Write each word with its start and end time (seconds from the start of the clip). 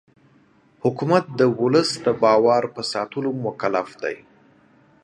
حکومت 0.83 1.25
د 1.39 1.41
ولس 1.61 1.89
د 2.05 2.07
باور 2.23 2.63
په 2.75 2.81
ساتلو 2.93 3.29
مکلف 3.45 3.89
دی 4.03 4.15